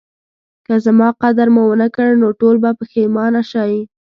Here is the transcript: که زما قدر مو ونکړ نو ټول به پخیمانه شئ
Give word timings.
که 0.65 0.73
زما 0.85 1.07
قدر 1.21 1.47
مو 1.53 1.63
ونکړ 1.69 2.07
نو 2.21 2.27
ټول 2.39 2.55
به 2.63 2.71
پخیمانه 2.79 3.41
شئ 3.51 3.73